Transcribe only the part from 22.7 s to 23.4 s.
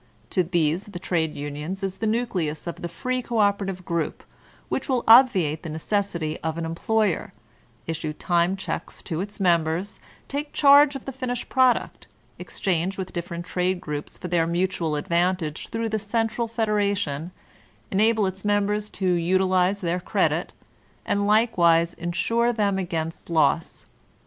against